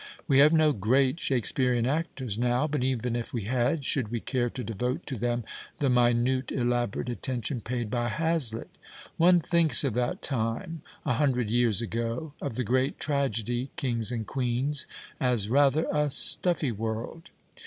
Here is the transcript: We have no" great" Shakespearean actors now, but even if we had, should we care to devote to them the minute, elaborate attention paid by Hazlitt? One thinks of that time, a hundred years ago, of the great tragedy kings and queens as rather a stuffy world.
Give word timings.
We 0.27 0.39
have 0.39 0.51
no" 0.51 0.73
great" 0.89 1.19
Shakespearean 1.19 1.85
actors 1.85 2.39
now, 2.39 2.65
but 2.65 2.83
even 2.83 3.15
if 3.15 3.31
we 3.33 3.43
had, 3.43 3.85
should 3.85 4.07
we 4.07 4.19
care 4.19 4.49
to 4.49 4.63
devote 4.63 5.05
to 5.05 5.15
them 5.15 5.43
the 5.77 5.91
minute, 5.91 6.51
elaborate 6.51 7.07
attention 7.07 7.61
paid 7.61 7.91
by 7.91 8.09
Hazlitt? 8.09 8.75
One 9.17 9.41
thinks 9.41 9.83
of 9.83 9.93
that 9.93 10.23
time, 10.23 10.81
a 11.05 11.13
hundred 11.13 11.51
years 11.51 11.83
ago, 11.83 12.33
of 12.41 12.55
the 12.55 12.63
great 12.63 12.97
tragedy 12.99 13.69
kings 13.75 14.11
and 14.11 14.25
queens 14.25 14.87
as 15.19 15.49
rather 15.49 15.85
a 15.93 16.09
stuffy 16.09 16.71
world. 16.71 17.29